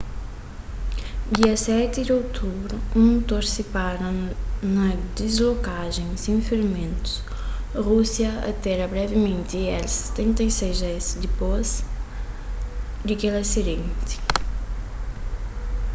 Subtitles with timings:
[1.35, 4.09] dia 7 di otubru un mutor sipara
[4.75, 7.13] na diskolajen sen ferimentus
[7.87, 11.69] rúsia atera brevimenti il-76s dipôs
[13.07, 14.15] di kel asidenti